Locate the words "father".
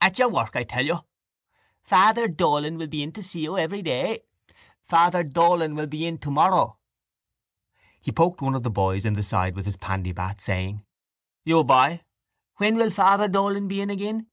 1.84-2.28, 4.88-5.22, 12.90-13.28